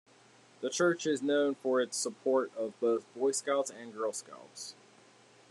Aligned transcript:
The 0.61 0.71
church 0.71 1.05
is 1.05 1.21
known 1.21 1.53
for 1.53 1.79
it 1.79 1.93
support 1.93 2.51
of 2.57 2.73
both 2.79 3.05
Boy 3.13 3.29
Scouts 3.33 3.69
and 3.69 3.93
Girls 3.93 4.17
Scouts. 4.17 4.73